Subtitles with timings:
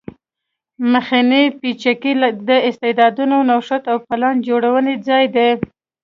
[0.91, 2.13] مخنی پیڅکی
[2.49, 5.49] د استعدادونو نوښت او پلان جوړونې ځای دی